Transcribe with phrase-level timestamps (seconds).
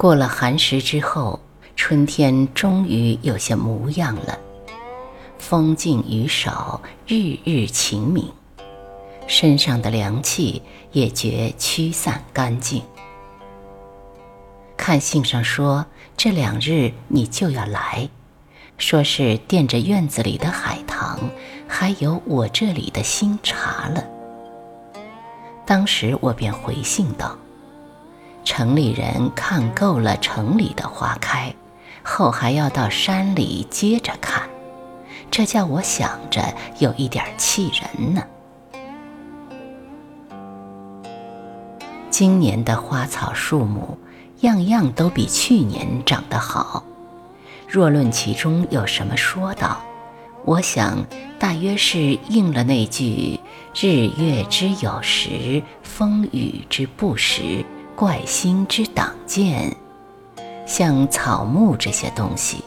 [0.00, 1.38] 过了寒食之后，
[1.76, 4.38] 春天终于有些模样了。
[5.36, 8.26] 风静雨少，日日晴明，
[9.26, 10.62] 身上的凉气
[10.92, 12.82] 也觉驱散干净。
[14.74, 15.84] 看信上说
[16.16, 18.08] 这两日你就要来，
[18.78, 21.20] 说是惦着院子里的海棠，
[21.68, 24.02] 还有我这里的新茶了。
[25.66, 27.36] 当时我便回信道。
[28.44, 31.54] 城里人看够了城里的花开，
[32.02, 34.48] 后还要到山里接着看，
[35.30, 38.22] 这叫我想着有一点气人呢。
[42.10, 43.96] 今年的花草树木，
[44.40, 46.84] 样样都比去年长得好。
[47.68, 49.80] 若论其中有什么说道，
[50.44, 51.06] 我想
[51.38, 53.38] 大约是应了那句
[53.78, 57.64] “日月之有时，风雨之不时”。
[58.00, 59.76] 怪星之党见，
[60.66, 62.64] 像草木这些东西，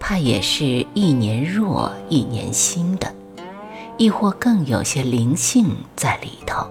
[0.00, 3.14] 怕也是一年弱一年新的，
[3.96, 6.66] 亦或更有些灵性在里头。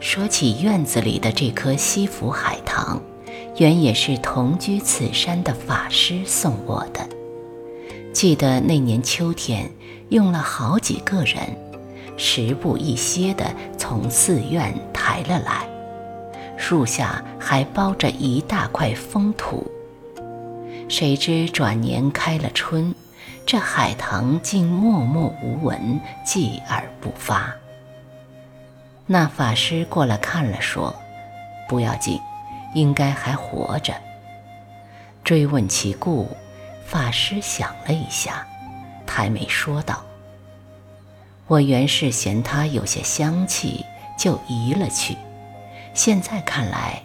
[0.00, 3.00] 说起院子里的这棵西府海棠，
[3.56, 7.08] 原也是同居此山的法师送我的。
[8.12, 9.70] 记得那年秋天，
[10.08, 11.56] 用了好几个人，
[12.16, 13.46] 十步一歇的
[13.78, 15.75] 从寺院抬了来。
[16.56, 19.70] 树下还包着一大块封土，
[20.88, 22.94] 谁知转年开了春，
[23.44, 27.54] 这海棠竟默默无闻，继而不发。
[29.06, 30.94] 那法师过来看了，说
[31.68, 32.20] ：“不要紧，
[32.74, 33.94] 应该还活着。”
[35.22, 36.28] 追问其故，
[36.84, 38.46] 法师想了一下，
[39.06, 40.04] 抬眉说道
[41.46, 43.84] ：“我原是嫌它有些香气，
[44.18, 45.16] 就移了去。”
[45.96, 47.02] 现在看来，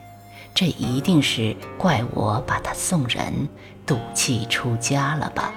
[0.54, 3.48] 这一定是怪我把他送人，
[3.86, 5.54] 赌气出家了吧？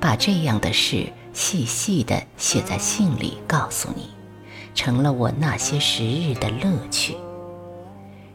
[0.00, 4.08] 把这样的事细细的写在信里告诉你，
[4.74, 7.14] 成了我那些时日的乐趣。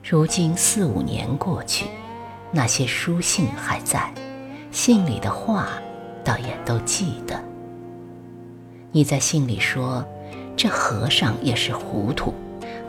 [0.08, 1.88] 如今四五年过去，
[2.52, 4.14] 那些书信还在，
[4.72, 5.70] 信里的话
[6.24, 7.44] 倒也都记得。
[8.92, 10.06] 你在信里说，
[10.56, 12.32] 这和尚也是糊涂。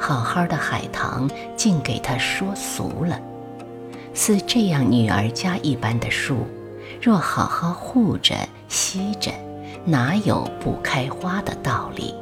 [0.03, 3.21] 好好的海棠，竟给他说俗了。
[4.13, 6.39] 似这样女儿家一般的树，
[7.01, 8.35] 若好好护着
[8.67, 9.31] 惜着，
[9.85, 12.13] 哪有不开花的道理？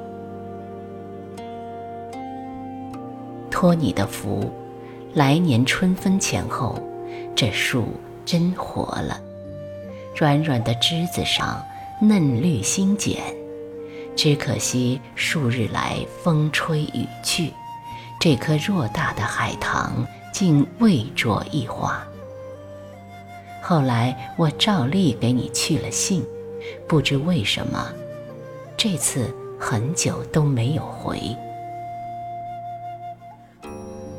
[3.50, 4.52] 托你的福，
[5.14, 6.78] 来年春分前后，
[7.34, 7.94] 这树
[8.26, 9.18] 真活了。
[10.14, 11.64] 软软的枝子上，
[11.98, 13.22] 嫩绿新剪，
[14.14, 17.50] 只可惜数日来风吹雨去。
[18.20, 22.06] 这棵偌大的海棠竟未着一花。
[23.62, 26.22] 后来我照例给你去了信，
[26.86, 27.90] 不知为什么，
[28.76, 31.34] 这次很久都没有回。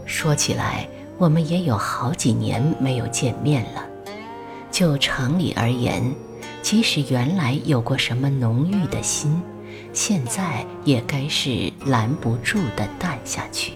[0.07, 0.88] 说起来，
[1.19, 3.85] 我们也有好几年没有见面了。
[4.72, 6.12] 就常理而言，
[6.63, 9.39] 即使原来有过什么浓郁的心，
[9.94, 13.73] 现在也该是拦不住的淡下去。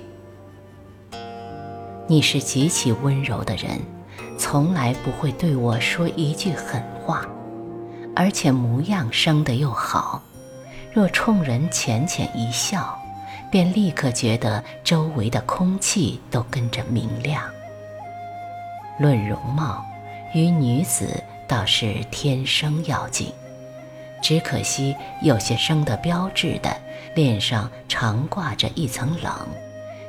[2.07, 3.81] 你是极其温柔的人，
[4.37, 7.25] 从来不会对我说一句狠话，
[8.15, 10.21] 而且模样生得又好。
[10.93, 12.95] 若冲人浅浅一笑，
[13.49, 17.43] 便立刻觉得周围的空气都跟着明亮。
[18.99, 19.83] 论容貌，
[20.35, 23.33] 与女子倒是天生要紧，
[24.21, 26.77] 只可惜有些生得标致的，
[27.15, 29.33] 脸上常挂着一层冷。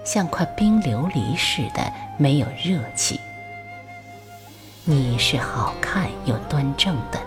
[0.06, 3.20] 像块冰琉璃似的，没有热气。
[4.84, 7.20] 你是好看又端正的，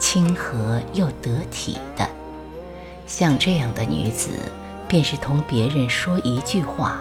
[0.00, 2.10] 亲和又得体的。
[3.06, 4.30] 像这样的女子，
[4.88, 6.98] 便是同别人说一句话，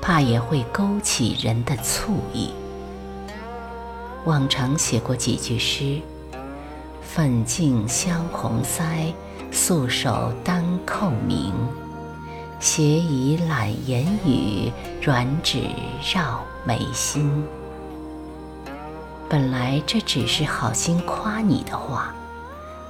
[0.00, 2.54] 怕也会勾起人的醋意。
[4.24, 6.00] 往常写过几句诗
[7.04, 9.12] ：“粉镜香红腮，
[9.52, 11.52] 素手单扣明。”
[12.64, 14.72] 斜倚懒言语，
[15.02, 15.60] 软指
[16.14, 17.44] 绕眉心。
[19.28, 22.14] 本来这只是好心夸你的话，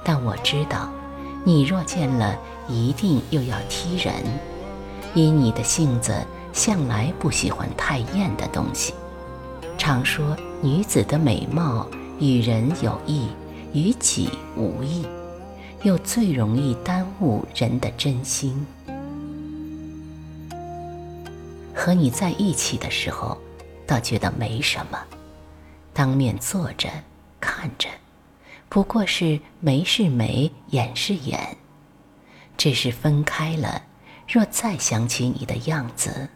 [0.01, 0.89] 但我知道，
[1.43, 2.39] 你若见了，
[2.69, 4.13] 一定又要踢人。
[5.13, 8.93] 以你的性子，向来不喜欢太艳的东西。
[9.77, 11.85] 常说女子的美貌
[12.17, 13.27] 与人有益，
[13.73, 15.05] 与己无益，
[15.83, 18.65] 又最容易耽误人的真心。
[21.75, 23.37] 和你在一起的时候，
[23.85, 24.97] 倒觉得没什么。
[25.93, 26.89] 当面坐着
[27.39, 27.89] 看着，
[28.69, 31.57] 不过是眉是眉，眼是眼。
[32.57, 33.83] 只是分开了，
[34.27, 36.29] 若再想起你的样子，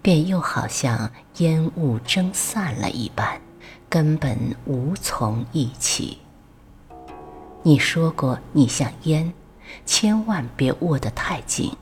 [0.00, 3.40] 便又好像烟雾蒸散了一般，
[3.88, 6.18] 根本无从忆起。
[7.62, 9.32] 你说过你像烟，
[9.84, 11.76] 千万别握得太紧。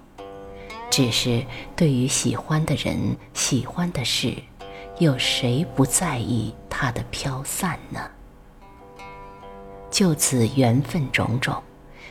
[0.93, 1.43] 只是
[1.75, 4.37] 对于喜欢的人、喜欢的事，
[4.99, 7.99] 有谁不在意它的飘散呢？
[9.91, 11.63] 就此缘分种种。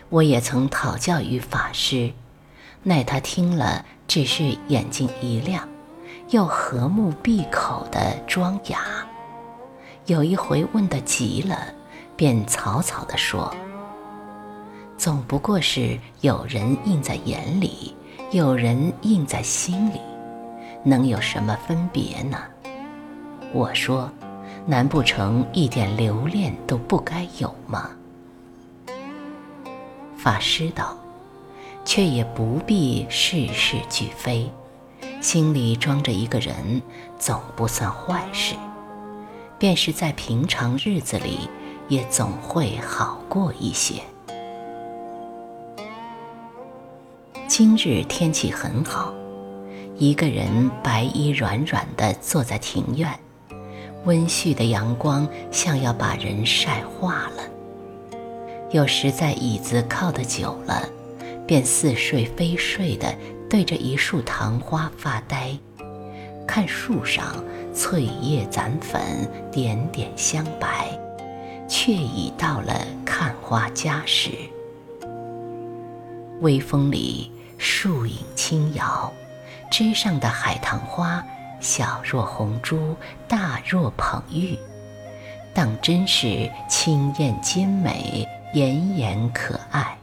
[0.10, 2.12] 我也曾讨教于法师，
[2.82, 5.70] 奈他听了，只是眼睛一亮，
[6.30, 9.08] 又和睦闭口的装哑。
[10.08, 11.68] 有一回问得急了，
[12.16, 13.56] 便草草地说
[14.98, 17.96] ：“总不过是有人印在眼里，
[18.32, 20.00] 有人印在心里，
[20.86, 22.38] 能有什么分别呢？”
[23.52, 24.10] 我说
[24.66, 27.92] ：“难不成一点留恋都不该有吗？”
[30.18, 30.98] 法师道
[31.84, 34.50] ：“却也不必事事俱非，
[35.20, 36.82] 心里装着一个人，
[37.20, 38.56] 总不算坏事。
[39.60, 41.50] 便是在平常日子里，
[41.90, 44.02] 也总会好过一些。
[47.54, 49.14] 今日天气很好，
[49.98, 53.10] 一个人白衣软软的坐在庭院，
[54.06, 57.44] 温煦的阳光像要把人晒化了。”
[58.72, 60.88] 有时在椅子靠得久了，
[61.46, 63.14] 便似睡非睡的
[63.50, 65.52] 对着一束糖花发呆，
[66.48, 67.44] 看树上
[67.76, 69.02] 翠叶攒粉，
[69.52, 70.88] 点点香白，
[71.68, 74.30] 却已到了看花佳时。
[76.40, 77.30] 微风里
[77.64, 79.14] 树影轻摇，
[79.70, 81.24] 枝上的海棠花
[81.60, 82.96] 小若红珠，
[83.28, 84.58] 大若捧玉，
[85.54, 88.28] 当真是清艳兼美。
[88.54, 89.96] 妍妍可爱。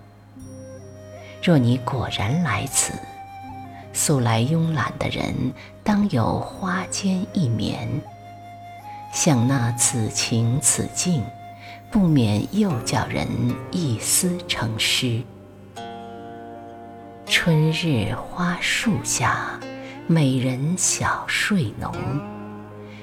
[1.43, 2.95] 若你果然来此，
[3.93, 5.53] 素来慵懒的人，
[5.85, 7.87] 当有花间一眠。
[9.13, 11.23] 想那此情此境，
[11.91, 13.29] 不免又叫人
[13.71, 15.23] 一思成诗。
[17.49, 19.59] 春日花树下，
[20.07, 21.91] 美人小睡浓。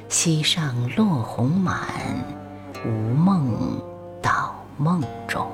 [0.08, 1.80] 溪上落红满，
[2.86, 3.82] 无梦
[4.22, 4.54] 到。
[4.78, 5.48] 梦中，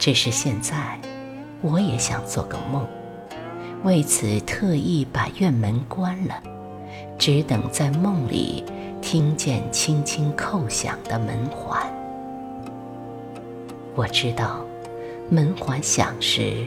[0.00, 0.98] 只是现在，
[1.60, 2.84] 我也想做个梦，
[3.84, 6.42] 为此特意把院门关了，
[7.16, 8.64] 只等在梦里
[9.00, 11.80] 听见轻轻叩响的门环。
[13.94, 14.58] 我知道，
[15.30, 16.66] 门环响时，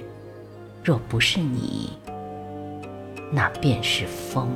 [0.84, 1.90] 若不是你，
[3.32, 4.50] 那便是风。